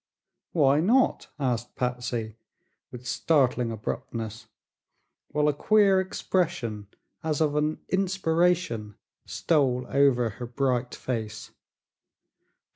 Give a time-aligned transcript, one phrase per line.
[0.53, 2.35] "Why not?" asked Patsy,
[2.89, 4.47] with startling abruptness,
[5.27, 6.87] while a queer expression
[7.23, 8.95] as of an inspiration
[9.27, 11.51] stole over her bright face.